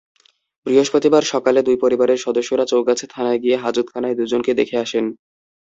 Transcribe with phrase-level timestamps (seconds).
[0.65, 5.05] বৃহস্পতিবার সকালে দুই পরিবারের সদস্যরা চৌগাছা থানায় গিয়ে হাজতখানায় দুজনকে দেখে আসেন।